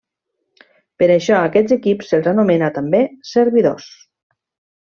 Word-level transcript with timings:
Per 1.03 1.09
això 1.15 1.35
a 1.39 1.43
aquests 1.51 1.75
equips 1.77 2.09
se'ls 2.13 2.31
anomena 2.33 2.73
també 2.79 3.05
servidors. 3.37 3.91